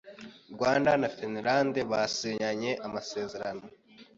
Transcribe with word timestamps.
Rwanda 0.53 0.91
na 1.01 1.07
Finland 1.17 1.73
byasinyanye 1.89 2.71
amasezerano 2.85 3.63